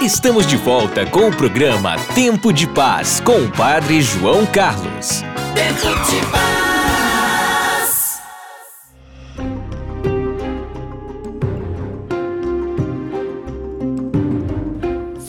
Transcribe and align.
Estamos 0.00 0.46
de 0.46 0.56
volta 0.56 1.04
com 1.04 1.28
o 1.28 1.36
programa 1.36 1.94
Tempo 2.14 2.54
de 2.54 2.66
Paz 2.66 3.20
com 3.20 3.44
o 3.44 3.52
Padre 3.52 4.00
João 4.00 4.46
Carlos. 4.46 5.20
Tempo 5.54 5.88
de 6.06 6.16
Paz. 6.32 8.22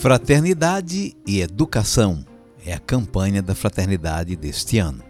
Fraternidade 0.00 1.14
e 1.26 1.42
Educação 1.42 2.24
é 2.64 2.72
a 2.72 2.78
campanha 2.78 3.42
da 3.42 3.54
fraternidade 3.54 4.34
deste 4.36 4.78
ano. 4.78 5.04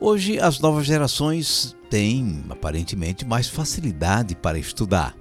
Hoje, 0.00 0.40
as 0.40 0.58
novas 0.58 0.86
gerações 0.86 1.76
têm, 1.88 2.42
aparentemente, 2.50 3.24
mais 3.24 3.48
facilidade 3.48 4.34
para 4.34 4.58
estudar 4.58 5.14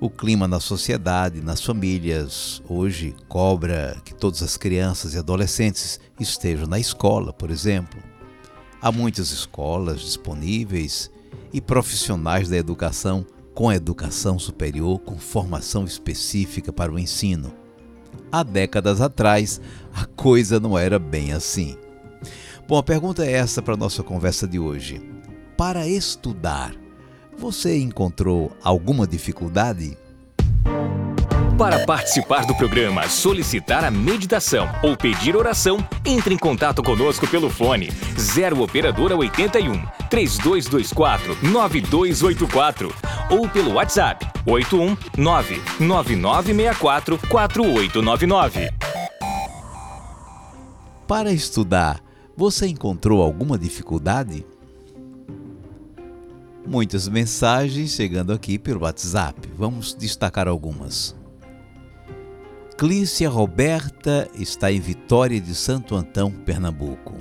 o 0.00 0.08
clima 0.08 0.46
na 0.46 0.60
sociedade, 0.60 1.42
nas 1.42 1.60
famílias, 1.60 2.62
hoje 2.68 3.16
cobra 3.28 4.00
que 4.04 4.14
todas 4.14 4.42
as 4.42 4.56
crianças 4.56 5.14
e 5.14 5.18
adolescentes 5.18 5.98
estejam 6.20 6.66
na 6.66 6.78
escola, 6.78 7.32
por 7.32 7.50
exemplo. 7.50 8.00
Há 8.80 8.92
muitas 8.92 9.32
escolas 9.32 10.00
disponíveis 10.00 11.10
e 11.52 11.60
profissionais 11.60 12.48
da 12.48 12.56
educação 12.56 13.26
com 13.52 13.72
educação 13.72 14.38
superior, 14.38 15.00
com 15.00 15.18
formação 15.18 15.84
específica 15.84 16.72
para 16.72 16.92
o 16.92 16.98
ensino. 16.98 17.52
Há 18.30 18.44
décadas 18.44 19.00
atrás, 19.00 19.60
a 19.92 20.04
coisa 20.04 20.60
não 20.60 20.78
era 20.78 20.96
bem 21.00 21.32
assim. 21.32 21.76
Bom, 22.68 22.76
a 22.76 22.82
pergunta 22.84 23.26
é 23.26 23.32
essa 23.32 23.60
para 23.60 23.74
a 23.74 23.76
nossa 23.76 24.04
conversa 24.04 24.46
de 24.46 24.60
hoje. 24.60 25.02
Para 25.56 25.88
estudar, 25.88 26.72
você 27.38 27.78
encontrou 27.78 28.52
alguma 28.62 29.06
dificuldade? 29.06 29.96
Para 31.56 31.86
participar 31.86 32.44
do 32.46 32.54
programa, 32.54 33.08
solicitar 33.08 33.84
a 33.84 33.90
meditação 33.90 34.68
ou 34.82 34.96
pedir 34.96 35.36
oração, 35.36 35.78
entre 36.04 36.34
em 36.34 36.38
contato 36.38 36.82
conosco 36.82 37.26
pelo 37.28 37.48
fone 37.48 37.90
0 38.18 38.60
operadora 38.62 39.16
81 39.16 39.80
3224 40.10 41.38
9284 41.42 42.94
ou 43.30 43.48
pelo 43.48 43.74
WhatsApp 43.74 44.26
81 44.46 44.96
99964 45.16 47.18
4899. 47.28 48.70
Para 51.06 51.32
estudar, 51.32 52.00
você 52.36 52.66
encontrou 52.66 53.22
alguma 53.22 53.56
dificuldade? 53.58 54.44
Muitas 56.68 57.08
mensagens 57.08 57.92
chegando 57.92 58.30
aqui 58.30 58.58
pelo 58.58 58.82
WhatsApp. 58.82 59.48
Vamos 59.56 59.94
destacar 59.94 60.46
algumas. 60.46 61.16
Clícia 62.76 63.30
Roberta 63.30 64.28
está 64.34 64.70
em 64.70 64.78
Vitória 64.78 65.40
de 65.40 65.54
Santo 65.54 65.96
Antão, 65.96 66.30
Pernambuco. 66.30 67.14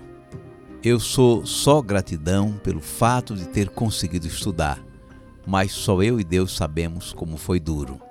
Eu 0.84 1.00
sou 1.00 1.46
só 1.46 1.82
gratidão 1.82 2.60
pelo 2.62 2.82
fato 2.82 3.38
de 3.38 3.48
ter 3.48 3.70
conseguido 3.70 4.28
estudar, 4.28 4.84
mas 5.46 5.72
só 5.72 6.04
eu 6.04 6.20
e 6.20 6.26
Deus 6.26 6.54
sabemos 6.54 7.14
como 7.14 7.38
foi 7.38 7.58
duro. 7.58 8.02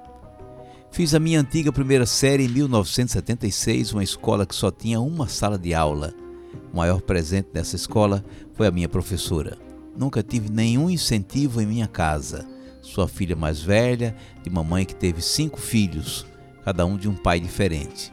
Fiz 0.90 1.14
a 1.14 1.20
minha 1.20 1.40
antiga 1.40 1.70
primeira 1.70 2.06
série 2.06 2.46
em 2.46 2.48
1976, 2.48 3.92
uma 3.92 4.02
escola 4.02 4.46
que 4.46 4.54
só 4.54 4.70
tinha 4.70 5.00
uma 5.00 5.28
sala 5.28 5.58
de 5.58 5.74
aula. 5.74 6.14
O 6.72 6.76
maior 6.78 7.02
presente 7.02 7.50
dessa 7.52 7.76
escola 7.76 8.24
foi 8.54 8.66
a 8.66 8.70
minha 8.70 8.88
professora. 8.88 9.65
Nunca 9.96 10.22
tive 10.22 10.50
nenhum 10.50 10.90
incentivo 10.90 11.60
em 11.60 11.66
minha 11.66 11.86
casa. 11.86 12.46
Sua 12.82 13.08
filha 13.08 13.34
mais 13.34 13.60
velha, 13.60 14.14
de 14.42 14.50
mamãe 14.50 14.84
que 14.84 14.94
teve 14.94 15.22
cinco 15.22 15.60
filhos, 15.60 16.26
cada 16.64 16.84
um 16.84 16.96
de 16.96 17.08
um 17.08 17.14
pai 17.14 17.40
diferente. 17.40 18.12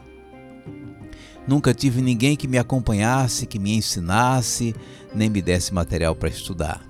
Nunca 1.46 1.74
tive 1.74 2.00
ninguém 2.00 2.36
que 2.36 2.48
me 2.48 2.56
acompanhasse, 2.56 3.46
que 3.46 3.58
me 3.58 3.76
ensinasse, 3.76 4.74
nem 5.14 5.28
me 5.28 5.42
desse 5.42 5.74
material 5.74 6.16
para 6.16 6.30
estudar. 6.30 6.82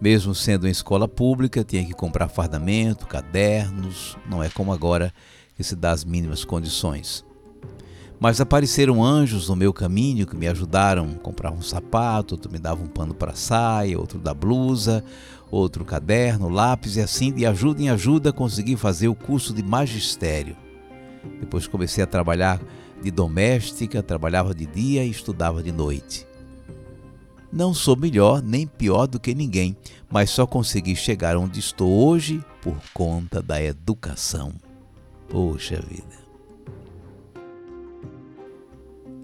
Mesmo 0.00 0.34
sendo 0.34 0.68
em 0.68 0.70
escola 0.70 1.08
pública, 1.08 1.64
tinha 1.64 1.84
que 1.84 1.92
comprar 1.92 2.28
fardamento, 2.28 3.06
cadernos, 3.06 4.16
não 4.28 4.42
é 4.42 4.48
como 4.48 4.72
agora 4.72 5.12
que 5.56 5.64
se 5.64 5.74
dá 5.74 5.90
as 5.90 6.04
mínimas 6.04 6.44
condições. 6.44 7.24
Mas 8.18 8.40
apareceram 8.40 9.04
anjos 9.04 9.48
no 9.48 9.56
meu 9.56 9.72
caminho 9.72 10.26
que 10.26 10.36
me 10.36 10.48
ajudaram 10.48 11.10
a 11.16 11.18
comprar 11.18 11.52
um 11.52 11.60
sapato, 11.60 12.34
outro 12.34 12.50
me 12.50 12.58
dava 12.58 12.82
um 12.82 12.86
pano 12.86 13.14
para 13.14 13.34
saia, 13.34 13.98
outro 13.98 14.18
da 14.18 14.32
blusa, 14.32 15.04
outro 15.50 15.84
caderno, 15.84 16.48
lápis 16.48 16.96
e 16.96 17.00
assim 17.00 17.30
de 17.30 17.44
ajuda 17.44 17.82
em 17.82 17.90
ajuda 17.90 18.32
consegui 18.32 18.74
fazer 18.74 19.08
o 19.08 19.14
curso 19.14 19.52
de 19.52 19.62
magistério. 19.62 20.56
Depois 21.40 21.66
comecei 21.66 22.02
a 22.02 22.06
trabalhar 22.06 22.60
de 23.02 23.10
doméstica, 23.10 24.02
trabalhava 24.02 24.54
de 24.54 24.64
dia 24.64 25.04
e 25.04 25.10
estudava 25.10 25.62
de 25.62 25.70
noite. 25.70 26.26
Não 27.52 27.72
sou 27.72 27.96
melhor 27.96 28.42
nem 28.42 28.66
pior 28.66 29.06
do 29.06 29.20
que 29.20 29.34
ninguém, 29.34 29.76
mas 30.10 30.30
só 30.30 30.46
consegui 30.46 30.96
chegar 30.96 31.36
onde 31.36 31.60
estou 31.60 31.90
hoje 32.06 32.42
por 32.60 32.76
conta 32.92 33.42
da 33.42 33.62
educação. 33.62 34.52
Poxa 35.28 35.80
vida. 35.88 36.25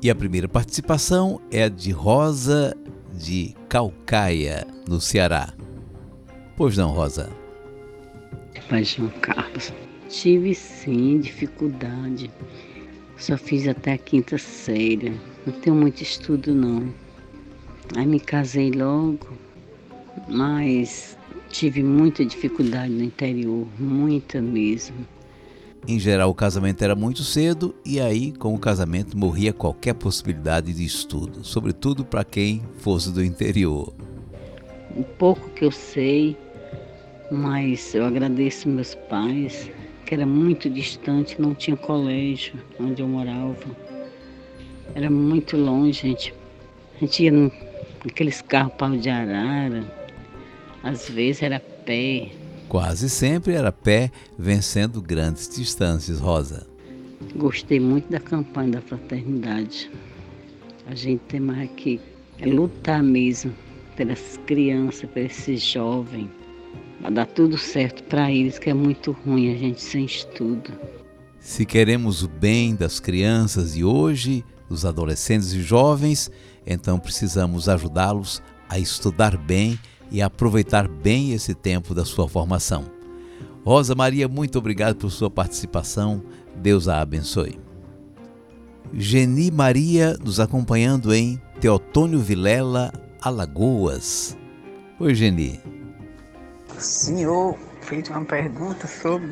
E 0.03 0.11
a 0.11 0.17
primeira 0.17 0.49
participação 0.49 1.41
é 1.49 1.63
a 1.63 1.69
de 1.69 1.93
Rosa 1.93 2.77
de 3.15 3.55
Calcaia, 3.69 4.67
no 4.89 5.01
Ceará. 5.01 5.55
Pois 6.57 6.77
não, 6.77 6.91
Rosa? 6.91 7.31
Pai 8.69 8.83
João 8.83 9.11
Carlos, 9.21 9.73
tive 10.09 10.57
sim 10.57 11.21
dificuldade. 11.21 12.33
Só 13.17 13.39
fiz 13.39 13.69
até 13.69 13.93
a 13.93 13.99
quinta 13.99 14.37
série. 14.39 15.21
Não 15.47 15.53
tenho 15.53 15.77
muito 15.77 16.03
estudo 16.03 16.53
não. 16.53 16.93
Aí 17.95 18.05
me 18.05 18.19
casei 18.19 18.73
logo, 18.73 19.29
mas 20.29 21.17
tive 21.49 21.81
muita 21.85 22.25
dificuldade 22.25 22.93
no 22.93 23.05
interior, 23.05 23.69
muita 23.79 24.43
mesmo. 24.43 25.07
Em 25.87 25.99
geral, 25.99 26.31
o 26.31 26.35
casamento 26.35 26.81
era 26.83 26.95
muito 26.95 27.25
cedo 27.25 27.75
e 27.85 28.01
aí, 28.01 28.31
com 28.31 28.55
o 28.55 28.59
casamento, 28.59 29.19
morria 29.19 29.53
qualquer 29.53 29.95
possibilidade 29.95 30.73
de 30.73 30.85
estudo, 30.85 31.45
sobretudo 31.45 32.05
para 32.05 32.23
quem 32.23 32.63
fosse 32.77 33.13
do 33.13 33.23
interior. 33.25 33.93
Um 34.97 35.03
pouco 35.03 35.51
que 35.51 35.65
eu 35.65 35.73
sei, 35.73 36.37
mas 37.33 37.95
eu 37.97 38.05
agradeço 38.05 38.69
meus 38.69 38.95
pais, 38.95 39.69
que 40.07 40.15
era 40.15 40.25
muito 40.25 40.71
distante, 40.71 41.41
não 41.43 41.53
tinha 41.53 41.77
colégio 41.77 42.55
onde 42.79 43.03
eu 43.03 43.09
morava. 43.09 43.57
Era 44.95 45.11
muito 45.11 45.57
longe, 45.57 46.03
gente. 46.03 46.33
A 46.95 47.01
gente 47.01 47.25
ia 47.25 47.33
naqueles 48.05 48.41
carros 48.41 48.75
pau 48.75 48.91
de 48.91 49.11
arara, 49.11 49.83
às 50.81 51.09
vezes 51.09 51.43
era 51.43 51.59
pé, 51.59 52.29
Quase 52.73 53.11
sempre 53.11 53.53
era 53.53 53.71
pé, 53.71 54.11
vencendo 54.39 55.03
grandes 55.03 55.47
distâncias, 55.47 56.19
Rosa. 56.19 56.67
Gostei 57.37 57.79
muito 57.79 58.11
da 58.11 58.19
campanha 58.19 58.71
da 58.71 58.81
fraternidade. 58.81 59.91
A 60.87 60.95
gente 60.95 61.21
tem 61.29 61.39
mais 61.39 61.69
que 61.77 62.01
é 62.39 62.47
lutar 62.47 63.03
mesmo 63.03 63.53
pelas 63.95 64.41
crianças, 64.47 65.07
por 65.11 65.19
esses 65.19 65.63
jovens, 65.63 66.31
para 67.03 67.11
dar 67.11 67.27
tudo 67.27 67.59
certo 67.59 68.03
para 68.05 68.33
eles, 68.33 68.59
que 68.59 68.71
é 68.71 68.75
muito 68.75 69.13
ruim 69.13 69.53
a 69.53 69.59
gente 69.59 69.83
sem 69.83 70.07
estudo. 70.07 70.73
Se 71.39 71.67
queremos 71.67 72.23
o 72.23 72.29
bem 72.29 72.75
das 72.75 72.99
crianças 72.99 73.75
de 73.75 73.85
hoje, 73.85 74.43
dos 74.67 74.87
adolescentes 74.87 75.53
e 75.53 75.61
jovens, 75.61 76.31
então 76.67 76.99
precisamos 76.99 77.69
ajudá-los 77.69 78.43
a 78.67 78.79
estudar 78.79 79.37
bem 79.37 79.79
e 80.13 80.21
aproveitar 80.21 80.87
bem 80.87 81.33
esse 81.33 81.55
tempo 81.55 81.95
da 81.95 82.05
sua 82.05 82.29
formação. 82.29 82.85
Rosa 83.65 83.95
Maria, 83.95 84.29
muito 84.29 84.59
obrigado 84.59 84.97
por 84.97 85.11
sua 85.11 85.31
participação. 85.31 86.23
Deus 86.57 86.87
a 86.87 87.01
abençoe. 87.01 87.59
Geni 88.93 89.51
Maria 89.51 90.19
nos 90.23 90.39
acompanhando 90.39 91.15
em 91.15 91.41
Teotônio 91.61 92.19
Vilela, 92.19 92.93
Alagoas. 93.21 94.37
Oi, 95.01 95.15
Geni. 95.15 95.59
Senhor 96.79 97.57
fez 97.81 98.09
uma 98.11 98.25
pergunta 98.25 98.87
sobre 98.87 99.31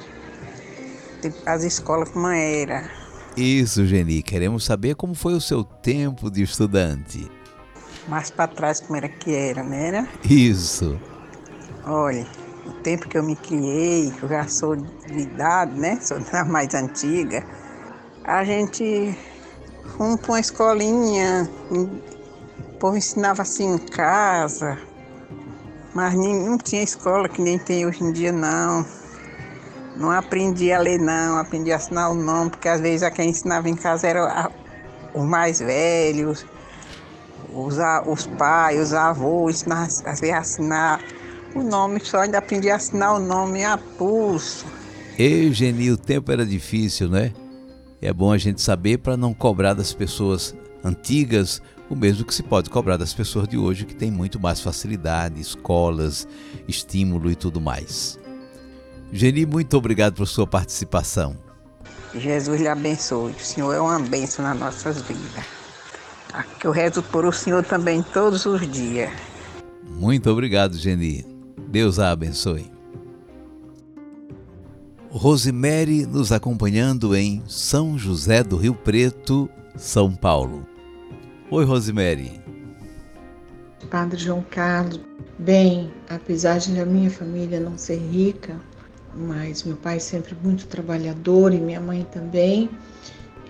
as 1.45 1.63
escolas 1.63 2.09
como 2.09 2.29
era. 2.29 2.89
Isso, 3.37 3.85
Geni. 3.85 4.23
Queremos 4.23 4.65
saber 4.65 4.95
como 4.95 5.15
foi 5.15 5.35
o 5.35 5.41
seu 5.41 5.63
tempo 5.63 6.31
de 6.31 6.43
estudante. 6.43 7.29
Mais 8.11 8.29
para 8.29 8.49
trás, 8.49 8.81
como 8.81 8.97
era 8.97 9.09
que 9.09 9.33
era, 9.33 9.63
né? 9.63 10.09
Isso. 10.29 11.01
Olha, 11.87 12.27
o 12.67 12.73
tempo 12.83 13.09
que 13.09 13.17
eu 13.17 13.23
me 13.23 13.37
criei, 13.37 14.13
eu 14.21 14.29
já 14.29 14.49
sou 14.49 14.75
de 14.75 15.21
idade, 15.21 15.79
né? 15.79 15.97
Sou 16.03 16.19
da 16.33 16.45
mais 16.45 16.75
antiga. 16.75 17.47
A 18.25 18.43
gente 18.43 19.17
fomos 19.97 20.21
para 20.21 20.33
uma 20.33 20.41
escolinha, 20.41 21.49
o 21.71 22.79
povo 22.81 22.97
ensinava 22.97 23.43
assim 23.43 23.75
em 23.75 23.79
casa, 23.79 24.77
mas 25.95 26.13
não 26.13 26.59
tinha 26.59 26.83
escola 26.83 27.29
que 27.29 27.41
nem 27.41 27.61
tem 27.61 27.87
hoje 27.87 28.03
em 28.03 28.11
dia, 28.11 28.33
não. 28.33 28.85
Não 29.95 30.11
aprendi 30.11 30.73
a 30.73 30.81
ler, 30.81 30.99
não, 30.99 31.39
aprendi 31.39 31.73
a 31.73 31.77
assinar 31.77 32.11
o 32.11 32.15
nome, 32.15 32.51
porque 32.51 32.69
às 32.69 32.81
vezes 32.81 33.05
a 33.05 33.11
quem 33.11 33.31
ensinava 33.31 33.69
em 33.69 33.77
casa 33.77 34.09
era 34.09 34.51
os 35.15 35.25
mais 35.25 35.61
velhos, 35.61 36.45
os, 37.55 37.77
os 38.07 38.27
pais, 38.27 38.81
os 38.81 38.93
avós, 38.93 39.65
vezes 39.65 40.31
a 40.31 40.39
assinar 40.39 41.01
o 41.55 41.63
nome, 41.63 42.01
só 42.01 42.21
ainda 42.21 42.39
aprendi 42.39 42.71
a 42.71 42.77
assinar 42.77 43.15
o 43.15 43.19
nome 43.19 43.65
a 43.65 43.77
pulso. 43.77 44.67
Eugênio, 45.19 45.95
o 45.95 45.97
tempo 45.97 46.31
era 46.33 46.47
difícil, 46.47 47.09
né? 47.09 47.33
É 48.01 48.13
bom 48.13 48.33
a 48.33 48.39
gente 48.39 48.63
saber 48.63 48.99
para 48.99 49.17
não 49.17 49.35
cobrar 49.35 49.75
das 49.75 49.93
pessoas 49.93 50.55
antigas 50.83 51.61
o 51.91 51.97
mesmo 51.97 52.25
que 52.25 52.35
se 52.35 52.43
pode 52.43 52.71
cobrar 52.71 52.97
das 52.97 53.13
pessoas 53.13 53.49
de 53.49 53.59
hoje 53.59 53.85
que 53.85 53.95
têm 53.95 54.11
muito 54.11 54.39
mais 54.39 54.61
facilidade, 54.61 55.41
escolas, 55.41 56.27
estímulo 56.69 57.31
e 57.31 57.35
tudo 57.35 57.61
mais. 57.61 58.19
Geni, 59.13 59.45
muito 59.45 59.77
obrigado 59.77 60.15
por 60.15 60.27
sua 60.27 60.47
participação. 60.47 61.37
Jesus 62.15 62.61
lhe 62.61 62.69
abençoe. 62.69 63.33
O 63.33 63.45
Senhor 63.45 63.75
é 63.75 63.81
uma 63.81 63.99
bênção 63.99 64.45
nas 64.45 64.59
nossas 64.59 65.03
vidas. 65.03 65.45
Que 66.59 66.67
eu 66.67 66.71
rezo 66.71 67.03
por 67.03 67.25
o 67.25 67.33
Senhor 67.33 67.65
também 67.65 68.03
todos 68.03 68.47
os 68.47 68.71
dias. 68.71 69.11
Muito 69.89 70.31
obrigado, 70.31 70.77
Geni. 70.77 71.27
Deus 71.69 71.99
a 71.99 72.11
abençoe. 72.11 72.71
Rosemary 75.11 76.07
nos 76.07 76.31
acompanhando 76.31 77.17
em 77.17 77.43
São 77.49 77.99
José 77.99 78.45
do 78.45 78.57
Rio 78.57 78.75
Preto, 78.75 79.51
São 79.77 80.15
Paulo. 80.15 80.65
Oi, 81.51 81.65
Rosemary. 81.65 82.41
Padre 83.91 84.21
João 84.21 84.45
Carlos, 84.49 85.01
bem, 85.37 85.91
apesar 86.09 86.59
de 86.59 86.79
a 86.81 86.87
minha 86.87 87.11
família 87.11 87.59
não 87.59 87.77
ser 87.77 87.97
rica, 87.97 88.55
mas 89.13 89.65
meu 89.65 89.77
pai 89.77 89.99
sempre 89.99 90.37
muito 90.45 90.69
trabalhador 90.69 91.53
e 91.53 91.59
minha 91.59 91.81
mãe 91.81 92.07
também, 92.13 92.71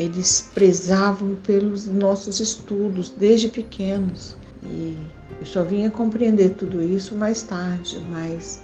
eles 0.01 0.51
prezavam 0.55 1.37
pelos 1.43 1.87
nossos 1.87 2.41
estudos 2.41 3.11
desde 3.11 3.49
pequenos. 3.49 4.35
E 4.63 4.97
eu 5.39 5.45
só 5.45 5.63
vinha 5.63 5.91
compreender 5.91 6.55
tudo 6.55 6.83
isso 6.83 7.15
mais 7.15 7.43
tarde, 7.43 8.03
mas 8.11 8.63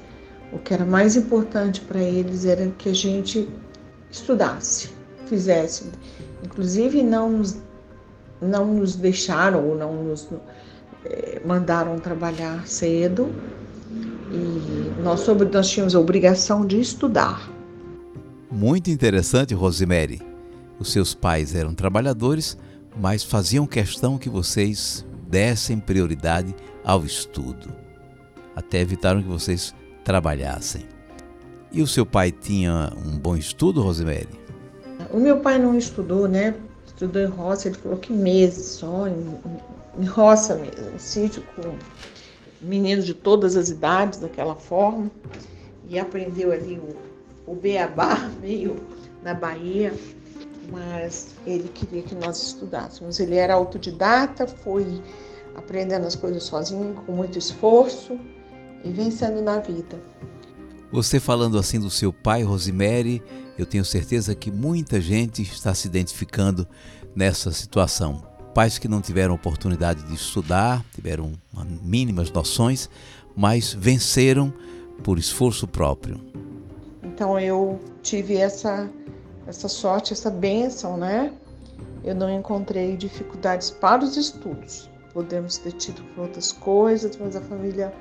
o 0.50 0.58
que 0.58 0.72
era 0.72 0.86
mais 0.86 1.14
importante 1.14 1.82
para 1.82 2.00
eles 2.00 2.46
era 2.46 2.66
que 2.78 2.88
a 2.88 2.94
gente 2.94 3.46
estudasse, 4.10 4.88
fizesse. 5.26 5.90
Inclusive 6.42 7.02
não 7.02 7.30
nos 7.30 7.58
não 8.40 8.66
nos 8.74 8.96
deixaram 8.96 9.66
ou 9.66 9.74
não 9.74 10.04
nos 10.04 10.28
eh, 11.06 11.40
mandaram 11.44 11.98
trabalhar 11.98 12.66
cedo 12.66 13.30
e 14.30 15.02
nós, 15.02 15.20
sobre, 15.20 15.48
nós 15.48 15.68
tínhamos 15.68 15.94
a 15.94 16.00
obrigação 16.00 16.66
de 16.66 16.78
estudar. 16.78 17.50
Muito 18.50 18.90
interessante, 18.90 19.54
Rosemary. 19.54 20.35
Os 20.78 20.92
seus 20.92 21.14
pais 21.14 21.54
eram 21.54 21.74
trabalhadores, 21.74 22.56
mas 22.96 23.22
faziam 23.22 23.66
questão 23.66 24.18
que 24.18 24.28
vocês 24.28 25.04
dessem 25.28 25.78
prioridade 25.78 26.54
ao 26.84 27.04
estudo. 27.04 27.72
Até 28.54 28.80
evitaram 28.80 29.22
que 29.22 29.28
vocês 29.28 29.74
trabalhassem. 30.04 30.86
E 31.72 31.82
o 31.82 31.86
seu 31.86 32.06
pai 32.06 32.30
tinha 32.30 32.92
um 32.96 33.18
bom 33.18 33.36
estudo, 33.36 33.82
Rosemary? 33.82 34.28
O 35.10 35.18
meu 35.18 35.40
pai 35.40 35.58
não 35.58 35.76
estudou, 35.76 36.26
né? 36.26 36.54
estudou 36.96 37.22
em 37.22 37.26
roça, 37.26 37.68
ele 37.68 37.76
falou 37.76 37.98
que 37.98 38.12
meses 38.12 38.66
só, 38.66 39.06
em, 39.06 39.38
em 39.98 40.04
roça 40.06 40.54
mesmo, 40.56 40.94
em 40.94 40.98
sítio 40.98 41.42
com 41.54 41.74
meninos 42.60 43.04
de 43.04 43.12
todas 43.12 43.54
as 43.54 43.68
idades, 43.68 44.18
daquela 44.18 44.54
forma, 44.54 45.10
e 45.88 45.98
aprendeu 45.98 46.50
ali 46.50 46.78
o, 46.78 47.52
o 47.52 47.54
beabá 47.54 48.30
meio 48.40 48.76
na 49.22 49.34
Bahia, 49.34 49.92
mas 50.70 51.28
ele 51.46 51.68
queria 51.68 52.02
que 52.02 52.14
nós 52.14 52.42
estudássemos. 52.42 53.20
Ele 53.20 53.36
era 53.36 53.54
autodidata, 53.54 54.46
foi 54.46 55.02
aprendendo 55.54 56.06
as 56.06 56.14
coisas 56.14 56.42
sozinho, 56.42 56.94
com 57.06 57.12
muito 57.12 57.38
esforço 57.38 58.18
e 58.84 58.90
vencendo 58.90 59.40
na 59.42 59.58
vida. 59.58 60.00
Você 60.92 61.18
falando 61.18 61.58
assim 61.58 61.80
do 61.80 61.90
seu 61.90 62.12
pai, 62.12 62.42
Rosemary, 62.42 63.22
eu 63.58 63.66
tenho 63.66 63.84
certeza 63.84 64.34
que 64.34 64.50
muita 64.50 65.00
gente 65.00 65.42
está 65.42 65.74
se 65.74 65.88
identificando 65.88 66.66
nessa 67.14 67.50
situação. 67.52 68.22
Pais 68.54 68.78
que 68.78 68.88
não 68.88 69.00
tiveram 69.00 69.34
oportunidade 69.34 70.02
de 70.04 70.14
estudar, 70.14 70.84
tiveram 70.94 71.32
mínimas 71.82 72.30
noções, 72.30 72.88
mas 73.34 73.74
venceram 73.74 74.52
por 75.02 75.18
esforço 75.18 75.66
próprio. 75.66 76.20
Então 77.02 77.38
eu 77.38 77.80
tive 78.02 78.36
essa 78.36 78.90
essa 79.46 79.68
sorte, 79.68 80.12
essa 80.12 80.30
bênção, 80.30 80.96
né? 80.96 81.32
Eu 82.04 82.14
não 82.14 82.30
encontrei 82.30 82.96
dificuldades 82.96 83.70
para 83.70 84.04
os 84.04 84.16
estudos. 84.16 84.88
Podemos 85.12 85.58
ter 85.58 85.72
tido 85.72 86.02
outras 86.16 86.52
coisas, 86.52 87.16
mas 87.16 87.36
a 87.36 87.40
família 87.40 87.92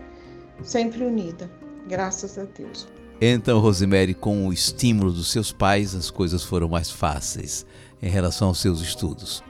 sempre 0.64 1.04
unida. 1.04 1.50
Graças 1.88 2.38
a 2.38 2.44
Deus. 2.44 2.88
Então, 3.22 3.60
Rosemary, 3.60 4.14
com 4.14 4.48
o 4.48 4.54
estímulo 4.54 5.12
dos 5.12 5.32
seus 5.32 5.52
pais, 5.52 5.96
as 5.96 6.12
coisas 6.12 6.44
foram 6.44 6.68
mais 6.68 6.92
fáceis 6.92 7.66
em 8.02 8.10
relação 8.10 8.50
aos 8.50 8.60
seus 8.60 8.82
estudos. 8.82 9.42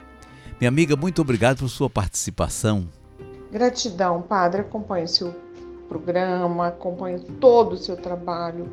Minha 0.60 0.70
amiga, 0.70 0.96
muito 0.96 1.22
obrigado 1.22 1.60
por 1.60 1.70
sua 1.70 1.90
participação. 1.90 2.88
Gratidão, 3.52 4.22
padre. 4.22 4.62
Acompanho 4.62 5.06
o 5.06 5.08
seu 5.08 5.36
programa, 5.90 6.68
acompanho 6.68 7.20
todo 7.40 7.74
o 7.74 7.78
seu 7.78 7.98
trabalho. 7.98 8.72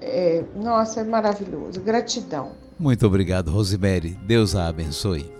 É, 0.00 0.44
nossa, 0.56 1.00
é 1.00 1.04
maravilhoso. 1.04 1.80
Gratidão. 1.80 2.52
Muito 2.78 3.06
obrigado, 3.06 3.50
Rosemary. 3.50 4.18
Deus 4.26 4.54
a 4.54 4.68
abençoe. 4.68 5.32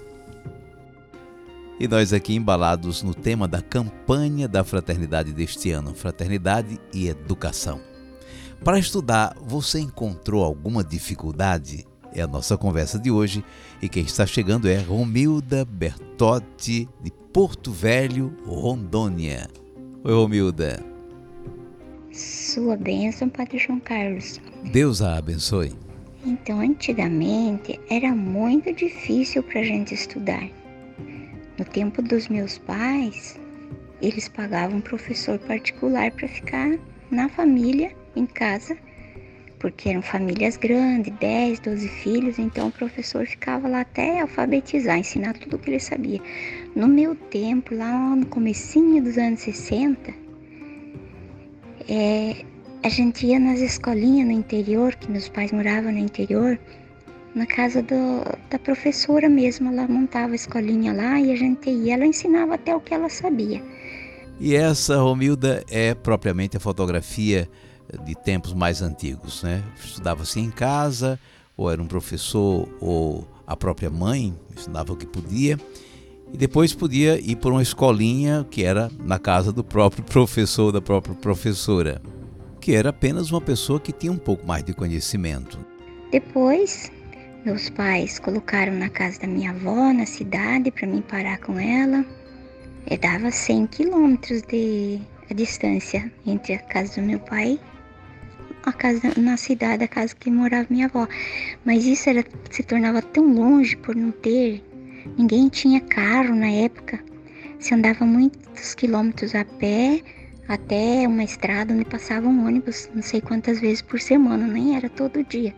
E 1.79 1.89
nós 1.89 2.13
aqui 2.13 2.35
embalados 2.35 3.03
no 3.03 3.13
tema 3.13 3.49
da 3.49 3.61
campanha 3.61 4.47
da 4.47 4.63
fraternidade 4.63 5.33
deste 5.33 5.73
ano, 5.73 5.95
Fraternidade 5.95 6.81
e 6.93 7.09
Educação. 7.09 7.81
Para 8.63 8.79
estudar, 8.79 9.37
você 9.45 9.81
encontrou 9.81 10.45
alguma 10.45 10.85
dificuldade? 10.85 11.85
É 12.15 12.23
a 12.23 12.29
nossa 12.29 12.57
conversa 12.57 12.99
de 12.99 13.11
hoje 13.11 13.45
e 13.83 13.89
quem 13.89 14.05
está 14.05 14.25
chegando 14.25 14.69
é 14.69 14.79
Romilda 14.79 15.65
Bertotti, 15.65 16.89
de 17.03 17.11
Porto 17.33 17.73
Velho, 17.73 18.33
Rondônia. 18.47 19.49
Oi, 20.05 20.13
Romilda. 20.15 20.94
Sua 22.15 22.77
bênção, 22.77 23.29
Padre 23.29 23.59
João 23.59 23.81
Carlos. 23.81 24.41
Deus 24.71 25.03
a 25.03 25.17
abençoe. 25.17 25.73
Então, 26.25 26.61
antigamente 26.61 27.81
era 27.91 28.15
muito 28.15 28.73
difícil 28.73 29.43
para 29.43 29.61
a 29.61 29.65
gente 29.65 29.95
estudar. 29.95 30.49
No 31.59 31.65
tempo 31.65 32.01
dos 32.01 32.29
meus 32.29 32.57
pais, 32.57 33.37
eles 34.01 34.29
pagavam 34.29 34.77
um 34.77 34.81
professor 34.81 35.41
particular 35.41 36.13
para 36.13 36.29
ficar 36.29 36.79
na 37.11 37.29
família, 37.29 37.91
em 38.15 38.27
casa, 38.27 38.77
porque 39.59 39.89
eram 39.89 40.01
famílias 40.01 40.57
grandes, 40.57 41.13
10, 41.19 41.59
12 41.59 41.89
filhos, 41.89 42.39
então 42.39 42.69
o 42.69 42.73
professor 42.73 43.27
ficava 43.27 43.67
lá 43.67 43.81
até 43.81 44.21
alfabetizar, 44.21 44.99
ensinar 44.99 45.33
tudo 45.33 45.57
o 45.57 45.59
que 45.59 45.69
ele 45.69 45.81
sabia. 45.81 46.21
No 46.77 46.87
meu 46.87 47.17
tempo, 47.17 47.75
lá 47.75 48.15
no 48.15 48.27
comecinho 48.27 49.03
dos 49.03 49.19
anos 49.19 49.41
60, 49.41 50.23
é, 51.89 52.45
a 52.83 52.89
gente 52.89 53.27
ia 53.27 53.39
nas 53.39 53.61
escolinhas 53.61 54.27
no 54.27 54.33
interior, 54.33 54.95
que 54.95 55.11
meus 55.11 55.29
pais 55.29 55.53
moravam 55.53 55.93
no 55.93 55.99
interior, 55.99 56.59
na 57.35 57.47
casa 57.47 57.83
do, 57.83 58.23
da 58.51 58.59
professora 58.59 59.29
mesmo. 59.29 59.73
Ela 59.73 59.89
montava 59.89 60.33
a 60.33 60.37
escolinha 60.37 60.93
lá 60.93 61.21
e 61.21 61.33
a 61.33 61.37
gente 61.37 61.71
ia. 61.71 61.95
Ela 61.95 62.07
ensinava 62.07 62.55
até 62.55 62.75
o 62.75 62.81
que 62.81 62.95
ela 62.95 63.09
sabia. 63.09 63.63
E 64.39 64.55
essa, 64.55 64.97
Romilda, 64.97 65.65
é 65.71 65.95
propriamente 65.95 66.57
a 66.57 66.61
fotografia 66.61 67.49
de 68.05 68.15
tempos 68.15 68.53
mais 68.53 68.83
antigos, 68.83 69.43
né? 69.43 69.63
Estudava-se 69.77 70.41
em 70.41 70.51
casa, 70.51 71.19
ou 71.57 71.71
era 71.71 71.81
um 71.81 71.87
professor, 71.87 72.69
ou 72.81 73.27
a 73.47 73.57
própria 73.57 73.91
mãe 73.91 74.35
ensinava 74.55 74.93
o 74.93 74.97
que 74.97 75.07
podia. 75.07 75.59
E 76.35 76.37
depois 76.37 76.75
podia 76.75 77.17
ir 77.21 77.37
para 77.37 77.53
uma 77.53 77.63
escolinha 77.63 78.45
que 78.51 78.65
era 78.65 78.91
na 78.99 79.21
casa 79.21 79.53
do 79.53 79.63
próprio 79.63 80.03
professor, 80.05 80.73
da 80.73 80.83
própria 80.83 81.15
professora, 81.15 82.03
que 82.61 82.75
era 82.75 82.91
apenas 82.91 83.31
uma 83.31 83.41
pessoa 83.41 83.79
que 83.79 83.93
tinha 83.93 84.11
um 84.11 84.19
pouco 84.19 84.45
mais 84.45 84.65
de 84.65 84.75
conhecimento. 84.75 85.65
Depois 86.11 86.91
Meus 87.45 87.71
pais 87.71 88.19
colocaram 88.19 88.73
na 88.73 88.89
casa 88.89 89.21
da 89.21 89.29
minha 89.29 89.53
avó, 89.53 89.93
na 89.93 90.07
cidade, 90.07 90.73
para 90.73 90.89
mim 90.89 91.03
parar 91.03 91.39
com 91.39 91.57
ela. 91.57 92.05
E 92.91 92.97
dava 92.97 93.31
100 93.31 93.69
quilômetros 93.69 94.43
de 94.43 94.99
a 95.31 95.35
distância 95.35 96.11
entre 96.27 96.55
a 96.55 96.59
casa 96.59 97.01
do 97.01 97.07
meu 97.07 97.21
pai 97.21 97.61
a 98.67 98.73
casa 98.73 99.13
na 99.17 99.37
cidade, 99.37 99.85
a 99.85 99.89
casa 99.89 100.17
que 100.17 100.31
morava 100.31 100.67
minha 100.71 100.87
avó. 100.87 101.07
Mas 101.65 101.85
isso 101.85 102.09
era, 102.09 102.25
se 102.51 102.63
tornava 102.65 103.03
tão 103.03 103.33
longe 103.33 103.77
por 103.77 103.95
não 103.95 104.11
ter. 104.11 104.65
Ninguém 105.17 105.49
tinha 105.49 105.81
carro 105.81 106.35
na 106.35 106.49
época. 106.49 106.99
Se 107.59 107.75
andava 107.75 108.05
muitos 108.05 108.75
quilômetros 108.75 109.35
a 109.35 109.45
pé 109.45 110.03
até 110.49 111.07
uma 111.09 111.25
estrada 111.25 111.73
onde 111.73 111.85
passava 111.85 112.27
um 112.27 112.47
ônibus, 112.47 112.89
não 112.95 113.03
sei 113.03 113.21
quantas 113.21 113.61
vezes 113.61 113.83
por 113.83 114.01
semana, 114.01 114.47
nem 114.47 114.77
era 114.77 114.89
todo 114.91 115.25
dia. 115.25 115.55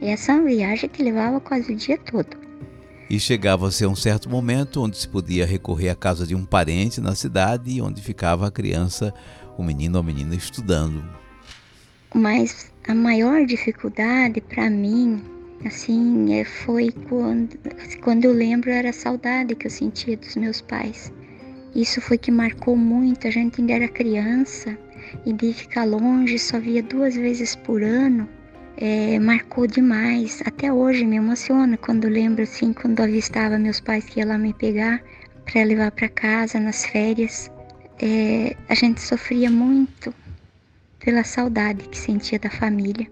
E 0.00 0.06
essa 0.06 0.40
viagem 0.40 0.88
que 0.88 1.02
levava 1.02 1.40
quase 1.40 1.72
o 1.72 1.76
dia 1.76 1.98
todo. 1.98 2.36
E 3.10 3.18
chegava-se 3.18 3.84
a 3.84 3.88
um 3.88 3.96
certo 3.96 4.28
momento 4.28 4.82
onde 4.82 4.98
se 4.98 5.08
podia 5.08 5.46
recorrer 5.46 5.88
à 5.88 5.94
casa 5.94 6.26
de 6.26 6.34
um 6.34 6.44
parente 6.44 7.00
na 7.00 7.14
cidade, 7.14 7.80
onde 7.80 8.02
ficava 8.02 8.46
a 8.46 8.50
criança, 8.50 9.14
o 9.56 9.62
menino 9.62 9.96
ou 9.96 10.02
a 10.02 10.06
menina 10.06 10.34
estudando. 10.34 11.02
Mas 12.14 12.70
a 12.86 12.94
maior 12.94 13.46
dificuldade 13.46 14.40
para 14.42 14.68
mim, 14.68 15.22
assim, 15.64 16.34
é, 16.34 16.44
foi 16.44 16.90
quando, 17.08 17.58
quando 18.02 18.24
eu 18.24 18.32
lembro 18.32 18.70
era 18.70 18.90
a 18.90 18.92
saudade 18.92 19.54
que 19.54 19.66
eu 19.66 19.70
sentia 19.70 20.16
dos 20.16 20.36
meus 20.36 20.60
pais. 20.60 21.12
Isso 21.74 22.00
foi 22.00 22.18
que 22.18 22.30
marcou 22.30 22.76
muito. 22.76 23.26
A 23.26 23.30
gente 23.30 23.60
ainda 23.60 23.74
era 23.74 23.88
criança 23.88 24.76
e 25.24 25.32
de 25.32 25.52
ficar 25.52 25.84
longe, 25.84 26.38
só 26.38 26.58
via 26.58 26.82
duas 26.82 27.14
vezes 27.14 27.54
por 27.56 27.82
ano 27.82 28.28
é, 28.80 29.18
marcou 29.18 29.66
demais. 29.66 30.40
Até 30.44 30.72
hoje 30.72 31.04
me 31.04 31.16
emociona 31.16 31.76
quando 31.76 32.08
lembro 32.08 32.42
assim, 32.42 32.72
quando 32.72 33.00
avistava 33.00 33.58
meus 33.58 33.80
pais 33.80 34.04
que 34.04 34.20
iam 34.20 34.28
lá 34.28 34.38
me 34.38 34.54
pegar 34.54 35.02
para 35.44 35.64
levar 35.64 35.90
para 35.90 36.08
casa 36.08 36.60
nas 36.60 36.86
férias. 36.86 37.50
É, 38.00 38.56
a 38.68 38.74
gente 38.74 39.00
sofria 39.00 39.50
muito 39.50 40.14
pela 41.00 41.24
saudade 41.24 41.88
que 41.88 41.98
sentia 41.98 42.38
da 42.38 42.50
família. 42.50 43.08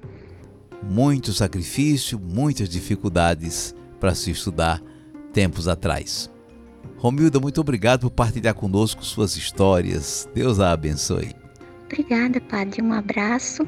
Muito 0.83 1.33
sacrifício, 1.33 2.19
muitas 2.19 2.69
dificuldades 2.69 3.75
para 3.99 4.15
se 4.15 4.31
estudar 4.31 4.83
tempos 5.33 5.69
atrás. 5.69 6.31
Romilda, 6.99 7.41
muito 7.41 7.61
obrigado 7.61 8.03
por 8.03 8.11
partilhar 8.11 8.55
conosco 8.55 9.05
suas 9.05 9.37
histórias. 9.37 10.29
Deus 10.35 10.61
a 10.61 10.73
abençoe. 10.73 11.35
Obrigada, 11.87 12.41
Padre. 12.41 12.83
Um 12.83 12.93
abraço 12.93 13.67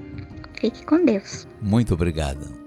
Fique 0.60 0.84
com 0.84 1.04
Deus. 1.04 1.46
Muito 1.62 1.94
obrigado. 1.94 2.58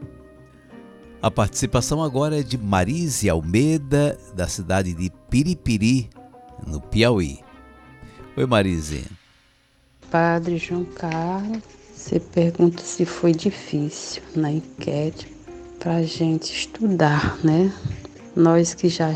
A 1.22 1.30
participação 1.30 2.02
agora 2.02 2.40
é 2.40 2.44
de 2.44 2.58
Marise 2.58 3.30
Almeida, 3.30 4.18
da 4.34 4.48
cidade 4.48 4.94
de 4.94 5.12
Piripiri, 5.30 6.10
no 6.66 6.82
Piauí. 6.82 7.40
Oi, 8.36 8.46
Marise. 8.46 9.06
Padre 10.10 10.58
João 10.58 10.86
Carlos, 10.86 11.62
você 12.02 12.20
pergunta 12.20 12.82
se 12.82 13.06
foi 13.06 13.32
difícil 13.32 14.24
na 14.36 14.52
enquete 14.52 15.32
para 15.80 15.98
a 15.98 16.04
gente 16.04 16.52
estudar, 16.52 17.38
né? 17.44 17.72
Nós 18.36 18.74
que 18.74 18.90
já, 18.90 19.14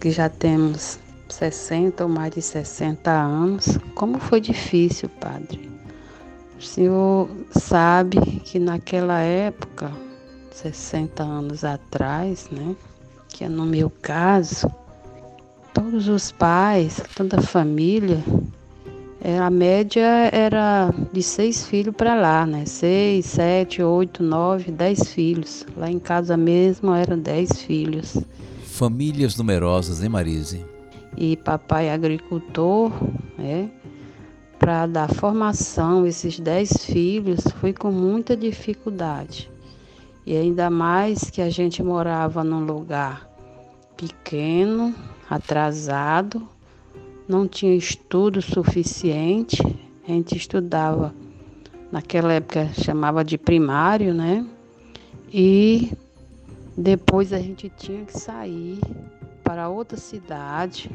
que 0.00 0.10
já 0.10 0.30
temos 0.30 0.98
60 1.28 2.04
ou 2.04 2.08
mais 2.08 2.32
de 2.32 2.40
60 2.40 3.10
anos, 3.10 3.78
como 3.94 4.18
foi 4.18 4.40
difícil, 4.40 5.10
Padre? 5.20 5.70
O 6.58 6.62
senhor 6.62 7.28
sabe 7.50 8.18
que 8.40 8.58
naquela 8.58 9.20
época, 9.20 9.92
60 10.52 11.22
anos 11.22 11.64
atrás, 11.64 12.48
né, 12.50 12.74
que 13.28 13.44
é 13.44 13.48
no 13.48 13.66
meu 13.66 13.90
caso, 13.90 14.70
todos 15.74 16.08
os 16.08 16.32
pais, 16.32 17.02
toda 17.14 17.40
a 17.40 17.42
família, 17.42 18.24
a 19.38 19.48
média 19.48 20.28
era 20.32 20.92
de 21.12 21.22
seis 21.22 21.66
filhos 21.66 21.94
para 21.94 22.14
lá, 22.14 22.44
né? 22.44 22.66
Seis, 22.66 23.26
sete, 23.26 23.82
oito, 23.82 24.22
nove, 24.22 24.70
dez 24.70 25.08
filhos. 25.12 25.66
Lá 25.76 25.90
em 25.90 25.98
casa 25.98 26.36
mesmo 26.36 26.92
eram 26.92 27.18
dez 27.18 27.62
filhos. 27.62 28.18
Famílias 28.64 29.36
numerosas, 29.36 30.02
hein, 30.02 30.08
Marise? 30.08 30.64
E 31.16 31.36
papai 31.36 31.90
agricultor, 31.90 32.92
né? 33.38 33.70
para 34.64 34.86
dar 34.86 35.12
formação 35.12 36.04
a 36.04 36.08
esses 36.08 36.40
dez 36.40 36.72
filhos 36.86 37.44
foi 37.60 37.74
com 37.74 37.90
muita 37.90 38.34
dificuldade. 38.34 39.50
E 40.24 40.34
ainda 40.34 40.70
mais 40.70 41.28
que 41.28 41.42
a 41.42 41.50
gente 41.50 41.82
morava 41.82 42.42
num 42.42 42.64
lugar 42.64 43.28
pequeno, 43.94 44.94
atrasado, 45.28 46.48
não 47.28 47.48
tinha 47.48 47.74
estudo 47.74 48.40
suficiente. 48.42 49.58
A 50.06 50.12
gente 50.12 50.36
estudava, 50.36 51.14
naquela 51.90 52.32
época 52.32 52.68
chamava 52.74 53.24
de 53.24 53.38
primário, 53.38 54.12
né? 54.12 54.46
E 55.32 55.92
depois 56.76 57.32
a 57.32 57.38
gente 57.38 57.70
tinha 57.76 58.04
que 58.04 58.18
sair 58.18 58.78
para 59.42 59.68
outra 59.68 59.96
cidade 59.96 60.90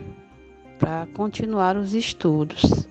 para 0.77 1.07
continuar 1.13 1.75
os 1.75 1.93
estudos. 1.93 2.87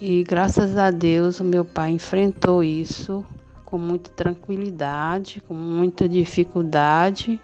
E 0.00 0.24
graças 0.24 0.76
a 0.76 0.90
Deus 0.90 1.38
o 1.38 1.44
meu 1.44 1.64
pai 1.64 1.92
enfrentou 1.92 2.64
isso 2.64 3.24
com 3.64 3.78
muita 3.78 4.10
tranquilidade, 4.10 5.42
com 5.46 5.54
muita 5.54 6.08
dificuldade, 6.08 7.40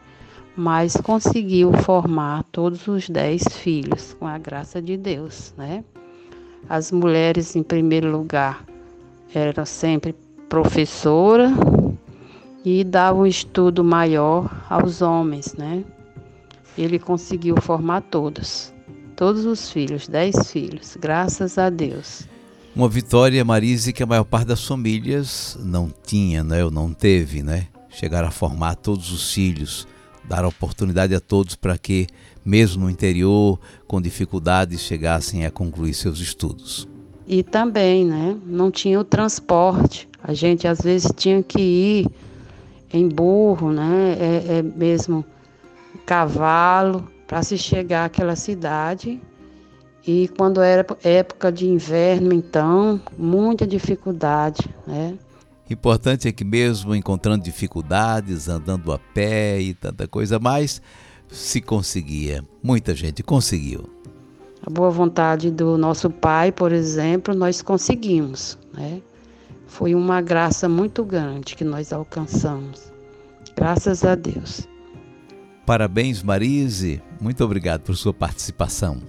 mas 0.58 0.96
conseguiu 0.96 1.72
formar 1.72 2.42
todos 2.50 2.88
os 2.88 3.08
dez 3.08 3.44
filhos, 3.48 4.16
com 4.18 4.26
a 4.26 4.36
graça 4.38 4.82
de 4.82 4.96
Deus, 4.96 5.54
né? 5.56 5.84
As 6.68 6.90
mulheres, 6.90 7.54
em 7.54 7.62
primeiro 7.62 8.10
lugar, 8.10 8.64
eram 9.32 9.64
sempre 9.64 10.16
professora 10.48 11.52
e 12.64 12.82
davam 12.82 13.22
um 13.22 13.26
estudo 13.26 13.84
maior 13.84 14.50
aos 14.68 15.00
homens, 15.00 15.54
né? 15.54 15.84
Ele 16.76 16.98
conseguiu 16.98 17.54
formar 17.62 18.00
todos, 18.00 18.74
todos 19.14 19.44
os 19.44 19.70
filhos, 19.70 20.08
dez 20.08 20.50
filhos, 20.50 20.98
graças 21.00 21.56
a 21.56 21.70
Deus. 21.70 22.26
Uma 22.74 22.88
vitória, 22.88 23.44
Marise, 23.44 23.92
que 23.92 24.02
a 24.02 24.06
maior 24.06 24.24
parte 24.24 24.48
das 24.48 24.66
famílias 24.66 25.56
não 25.60 25.88
tinha, 26.04 26.42
né? 26.42 26.64
ou 26.64 26.70
não 26.72 26.92
teve, 26.92 27.44
né? 27.44 27.68
Chegar 27.88 28.24
a 28.24 28.30
formar 28.32 28.74
todos 28.74 29.12
os 29.12 29.32
filhos, 29.32 29.86
dar 30.28 30.44
oportunidade 30.44 31.14
a 31.14 31.20
todos 31.20 31.54
para 31.54 31.78
que, 31.78 32.06
mesmo 32.44 32.84
no 32.84 32.90
interior, 32.90 33.58
com 33.86 34.00
dificuldades, 34.00 34.80
chegassem 34.80 35.46
a 35.46 35.50
concluir 35.50 35.94
seus 35.94 36.20
estudos. 36.20 36.86
E 37.26 37.42
também, 37.42 38.04
né? 38.04 38.36
Não 38.46 38.70
tinha 38.70 38.98
o 39.00 39.04
transporte. 39.04 40.08
A 40.22 40.32
gente 40.32 40.66
às 40.66 40.80
vezes 40.80 41.10
tinha 41.16 41.42
que 41.42 41.60
ir 41.60 42.06
em 42.92 43.08
burro, 43.08 43.72
né? 43.72 44.16
É, 44.18 44.58
é 44.58 44.62
mesmo 44.62 45.24
cavalo 46.06 47.08
para 47.26 47.42
se 47.42 47.58
chegar 47.58 48.06
àquela 48.06 48.34
cidade 48.34 49.20
e 50.06 50.26
quando 50.28 50.62
era 50.62 50.86
época 51.04 51.52
de 51.52 51.68
inverno, 51.68 52.32
então, 52.32 52.98
muita 53.18 53.66
dificuldade, 53.66 54.66
né? 54.86 55.18
Importante 55.70 56.26
é 56.26 56.32
que 56.32 56.44
mesmo 56.44 56.94
encontrando 56.94 57.44
dificuldades, 57.44 58.48
andando 58.48 58.92
a 58.92 58.98
pé 58.98 59.60
e 59.60 59.74
tanta 59.74 60.08
coisa 60.08 60.38
mais, 60.38 60.80
se 61.30 61.60
conseguia. 61.60 62.42
Muita 62.62 62.94
gente 62.94 63.22
conseguiu. 63.22 63.88
A 64.66 64.70
boa 64.70 64.90
vontade 64.90 65.50
do 65.50 65.76
nosso 65.76 66.10
pai, 66.10 66.50
por 66.50 66.72
exemplo, 66.72 67.34
nós 67.34 67.62
conseguimos, 67.62 68.58
né? 68.72 69.00
Foi 69.66 69.94
uma 69.94 70.20
graça 70.20 70.68
muito 70.68 71.04
grande 71.04 71.54
que 71.54 71.64
nós 71.64 71.92
alcançamos. 71.92 72.90
Graças 73.54 74.04
a 74.04 74.14
Deus. 74.14 74.66
Parabéns, 75.66 76.22
Marise. 76.22 77.02
Muito 77.20 77.44
obrigado 77.44 77.82
por 77.82 77.94
sua 77.94 78.14
participação. 78.14 79.02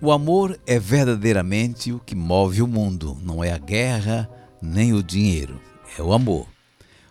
O 0.00 0.12
amor 0.12 0.60
é 0.66 0.78
verdadeiramente 0.78 1.90
o 1.90 1.98
que 1.98 2.14
move 2.14 2.60
o 2.60 2.66
mundo, 2.66 3.16
não 3.22 3.42
é 3.42 3.52
a 3.52 3.58
guerra 3.58 4.28
nem 4.60 4.92
o 4.92 5.02
dinheiro, 5.02 5.58
é 5.98 6.02
o 6.02 6.12
amor. 6.12 6.46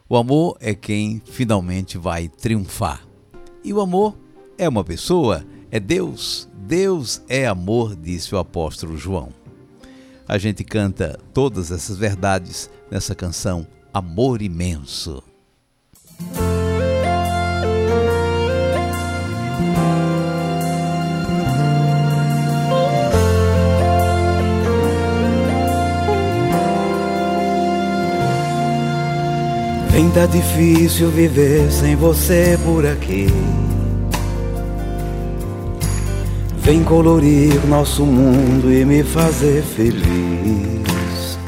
O 0.07 0.15
amor 0.15 0.55
é 0.59 0.75
quem 0.75 1.19
finalmente 1.25 1.97
vai 1.97 2.27
triunfar. 2.27 3.01
E 3.63 3.73
o 3.73 3.81
amor 3.81 4.15
é 4.55 4.69
uma 4.69 4.83
pessoa, 4.83 5.43
é 5.71 5.79
Deus. 5.79 6.47
Deus 6.55 7.23
é 7.27 7.47
amor, 7.47 7.95
disse 7.95 8.35
o 8.35 8.37
apóstolo 8.37 8.95
João. 8.95 9.29
A 10.27 10.37
gente 10.37 10.63
canta 10.63 11.19
todas 11.33 11.71
essas 11.71 11.97
verdades 11.97 12.69
nessa 12.91 13.15
canção 13.15 13.65
Amor 13.91 14.43
Imenso. 14.43 15.23
Vem 29.95 30.09
tá 30.09 30.25
difícil 30.25 31.09
viver 31.09 31.71
sem 31.71 31.95
você 31.95 32.59
por 32.65 32.85
aqui. 32.85 33.27
Vem 36.57 36.83
colorir 36.83 37.65
nosso 37.65 38.05
mundo 38.05 38.69
e 38.69 38.83
me 38.83 39.03
fazer 39.03 39.63
feliz. 39.63 41.39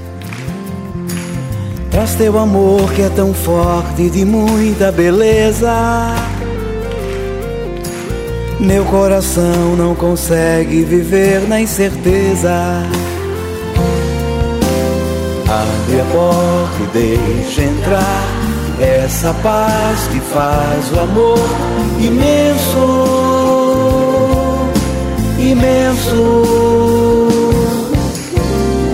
Traz 1.91 2.15
teu 2.15 2.39
amor 2.39 2.89
que 2.93 3.01
é 3.01 3.09
tão 3.09 3.33
forte 3.33 4.03
e 4.03 4.09
de 4.09 4.23
muita 4.23 4.93
beleza. 4.93 6.15
Meu 8.61 8.85
coração 8.85 9.75
não 9.75 9.93
consegue 9.93 10.85
viver 10.85 11.45
na 11.49 11.59
incerteza. 11.59 12.53
Abre 15.49 15.99
a 15.99 16.05
porta 16.05 16.97
e 16.97 17.27
deixa 17.37 17.61
entrar 17.63 18.36
essa 18.79 19.33
paz 19.41 20.07
que 20.11 20.19
faz 20.19 20.91
o 20.91 20.99
amor 20.99 21.39
imenso, 21.99 23.07
imenso. 25.39 26.43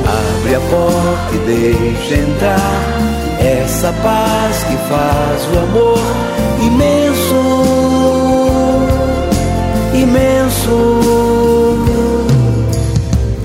Abre 0.06 0.56
a 0.56 0.60
porta 0.60 1.36
e 1.36 1.38
deixa 1.40 2.16
entrar 2.16 3.04
essa 3.40 3.92
paz 4.02 4.64
que 4.64 4.78
faz 4.88 5.48
o 5.54 5.60
amor 5.60 6.00
imenso, 6.62 7.42
imenso. 9.94 11.04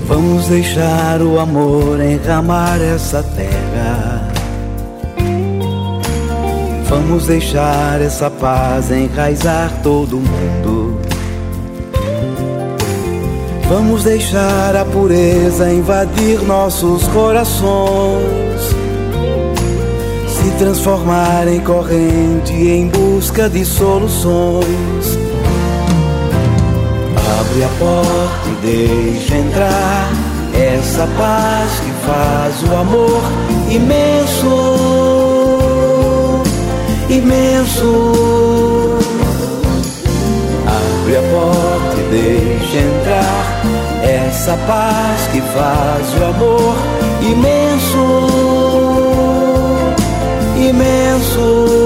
Vamos 0.07 0.47
deixar 0.47 1.21
o 1.21 1.39
amor 1.39 1.99
enramar 1.99 2.81
essa 2.81 3.21
terra. 3.21 4.18
Vamos 6.89 7.27
deixar 7.27 8.01
essa 8.01 8.31
paz 8.31 8.89
enraizar 8.89 9.71
todo 9.83 10.17
mundo. 10.17 10.99
Vamos 13.69 14.03
deixar 14.03 14.75
a 14.75 14.83
pureza 14.83 15.71
invadir 15.71 16.41
nossos 16.41 17.07
corações, 17.09 18.75
se 20.27 20.49
transformar 20.57 21.47
em 21.47 21.59
corrente 21.59 22.53
em 22.53 22.87
busca 22.87 23.47
de 23.47 23.63
soluções. 23.63 25.19
Abre 27.39 27.63
a 27.63 27.69
porta 27.77 28.49
e 28.49 28.65
deixa 28.65 29.35
entrar 29.35 30.09
essa 30.55 31.07
paz 31.15 31.79
que 31.81 31.91
faz 32.07 32.63
o 32.63 32.75
amor 32.75 33.21
imenso 33.69 34.88
imenso. 37.09 38.13
Abre 40.65 41.17
a 41.17 41.21
porta 41.21 41.97
e 41.97 42.03
deixa 42.11 42.77
entrar 42.77 43.61
essa 44.03 44.55
paz 44.67 45.27
que 45.31 45.41
faz 45.41 46.13
o 46.19 46.25
amor 46.25 46.75
imenso, 47.21 48.05
imenso. 50.69 51.79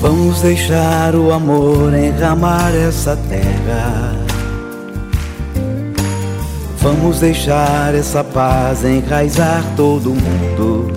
Vamos 0.00 0.40
deixar 0.42 1.14
o 1.14 1.32
amor 1.32 1.94
enramar 1.94 2.74
essa 2.74 3.16
terra. 3.28 4.12
Vamos 6.78 7.20
deixar 7.20 7.94
essa 7.94 8.22
paz 8.22 8.84
enraizar 8.84 9.64
todo 9.74 10.10
mundo. 10.10 10.92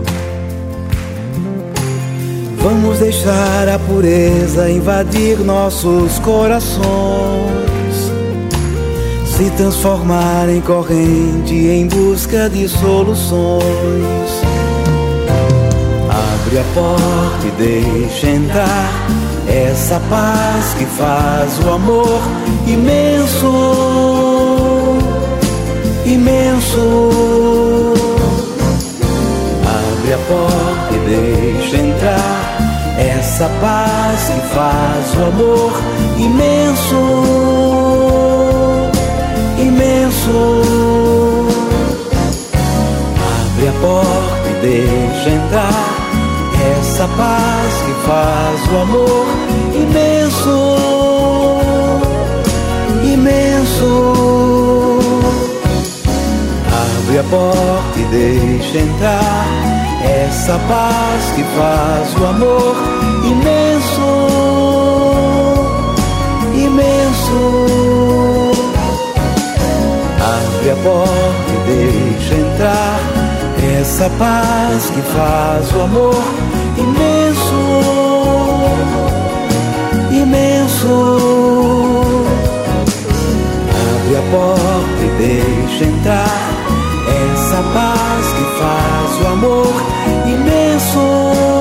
Vamos 2.70 3.00
deixar 3.00 3.70
a 3.70 3.80
pureza 3.80 4.70
invadir 4.70 5.40
nossos 5.40 6.20
corações, 6.20 6.84
se 9.26 9.50
transformar 9.52 10.50
em 10.50 10.60
corrente 10.60 11.56
em 11.56 11.88
busca 11.88 12.50
de 12.50 12.68
soluções. 12.68 13.64
Abre 16.10 16.60
a 16.60 16.64
porta 16.74 17.48
e 17.48 17.52
deixa 17.52 18.32
entrar 18.32 18.92
essa 19.48 20.02
paz 20.10 20.74
que 20.78 20.86
faz 20.88 21.58
o 21.66 21.70
amor 21.70 22.20
imenso, 22.68 24.98
imenso. 26.06 27.14
Abre 29.64 30.14
a 30.14 30.18
porta 30.18 30.94
e 30.94 30.98
deixa 31.08 31.78
entrar 31.78 32.37
essa 33.38 33.50
paz 33.62 34.30
que 34.30 34.42
faz 34.56 35.14
o 35.16 35.26
amor 35.26 35.72
imenso, 36.18 37.02
imenso. 39.60 40.64
Abre 43.54 43.68
a 43.68 43.74
porta 43.74 44.50
e 44.50 44.54
deixa 44.62 45.30
entrar 45.30 45.86
essa 46.80 47.08
paz 47.10 47.74
que 47.86 47.94
faz 48.08 48.72
o 48.72 48.78
amor 48.82 49.28
imenso, 49.76 50.58
imenso. 53.04 53.92
Abre 57.06 57.20
a 57.20 57.24
porta 57.24 58.00
e 58.00 58.04
deixa 58.06 58.80
entrar 58.80 59.46
essa 60.04 60.58
paz 60.68 61.32
que 61.36 61.44
faz 61.56 62.20
o 62.20 62.26
amor 62.26 63.07
imenso, 63.28 64.28
imenso. 66.54 67.40
Abre 70.20 70.72
a 70.72 70.76
porta 70.76 71.52
e 71.52 71.58
deixa 71.68 72.36
entrar 72.36 73.00
essa 73.80 74.10
paz 74.18 74.90
que 74.90 75.02
faz 75.02 75.72
o 75.74 75.82
amor 75.82 76.24
imenso, 76.78 77.62
imenso. 80.12 80.96
Abre 83.96 84.16
a 84.16 84.22
porta 84.32 85.02
e 85.04 85.10
deixa 85.18 85.84
entrar 85.86 86.58
essa 87.34 87.62
paz 87.74 88.26
que 88.34 88.44
faz 88.60 89.22
o 89.22 89.28
amor 89.28 89.74
imenso. 90.26 91.57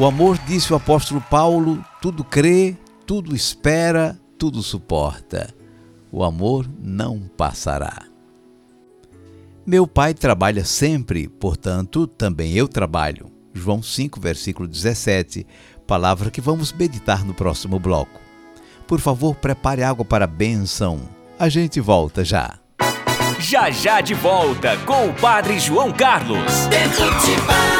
O 0.00 0.06
amor, 0.06 0.38
disse 0.46 0.72
o 0.72 0.76
apóstolo 0.76 1.20
Paulo, 1.20 1.84
tudo 2.00 2.24
crê, 2.24 2.74
tudo 3.04 3.36
espera, 3.36 4.18
tudo 4.38 4.62
suporta. 4.62 5.54
O 6.10 6.24
amor 6.24 6.66
não 6.80 7.20
passará. 7.36 8.04
Meu 9.66 9.86
pai 9.86 10.14
trabalha 10.14 10.64
sempre, 10.64 11.28
portanto, 11.28 12.06
também 12.06 12.54
eu 12.54 12.66
trabalho. 12.66 13.30
João 13.52 13.82
5, 13.82 14.18
versículo 14.18 14.66
17, 14.66 15.46
palavra 15.86 16.30
que 16.30 16.40
vamos 16.40 16.72
meditar 16.72 17.22
no 17.22 17.34
próximo 17.34 17.78
bloco. 17.78 18.18
Por 18.86 19.00
favor, 19.00 19.36
prepare 19.36 19.82
água 19.82 20.02
para 20.02 20.24
a 20.24 20.26
bênção. 20.26 20.98
A 21.38 21.50
gente 21.50 21.78
volta 21.78 22.24
já. 22.24 22.58
Já 23.38 23.70
já 23.70 24.00
de 24.00 24.14
volta 24.14 24.78
com 24.78 25.10
o 25.10 25.12
Padre 25.12 25.60
João 25.60 25.92
Carlos. 25.92 26.66
Tempo 26.70 27.04
de 27.20 27.46
paz. 27.46 27.79